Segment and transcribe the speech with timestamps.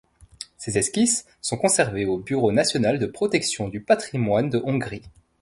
[0.57, 5.03] Ces esquisses sont conservées au Bureau national de protection du patrimoine de Hongrie.